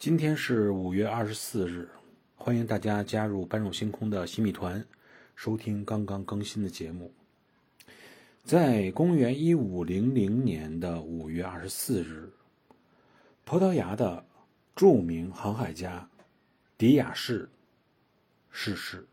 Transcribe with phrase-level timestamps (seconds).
[0.00, 1.86] 今天是五月二十四日，
[2.34, 4.82] 欢迎大家加入“搬入星空”的新米团，
[5.36, 7.12] 收听刚刚更新的节目。
[8.42, 12.30] 在公元一五零零年的五月二十四日，
[13.44, 14.24] 葡萄牙的
[14.74, 16.08] 著名航海家
[16.78, 17.50] 迪亚士
[18.50, 19.06] 逝世。